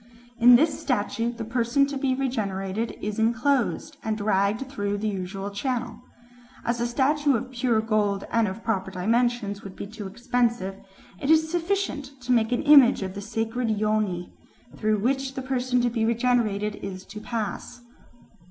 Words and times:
In 0.39 0.55
this 0.55 0.79
statue 0.81 1.31
the 1.31 1.45
person 1.45 1.85
to 1.85 1.95
be 1.95 2.15
regenerated 2.15 2.97
is 3.03 3.19
enclosed, 3.19 3.97
and 4.03 4.17
dragged 4.17 4.67
through 4.67 4.97
the 4.97 5.07
usual 5.07 5.51
channel. 5.51 6.01
As 6.65 6.81
a 6.81 6.87
statue 6.87 7.35
of 7.35 7.51
pure 7.51 7.81
gold 7.81 8.23
and 8.31 8.47
of 8.47 8.63
proper 8.63 8.89
dimensions 8.89 9.61
would 9.63 9.75
be 9.75 9.85
too 9.85 10.07
expensive, 10.07 10.79
it 11.19 11.29
is 11.29 11.51
sufficient 11.51 12.19
to 12.21 12.31
make 12.31 12.51
an 12.51 12.63
image 12.63 13.03
of 13.03 13.13
the 13.13 13.21
sacred 13.21 13.69
Yoni, 13.69 14.33
through 14.75 14.97
which 14.97 15.35
the 15.35 15.41
person 15.43 15.81
to 15.81 15.89
be 15.91 16.03
regenerated 16.03 16.77
is 16.77 17.05
to 17.05 17.21
pass." 17.21 17.81